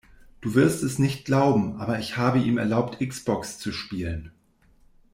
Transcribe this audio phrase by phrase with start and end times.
[0.41, 4.31] Du wirst es nicht glauben, aber ich habe ihm erlaubt X-Box zu spielen.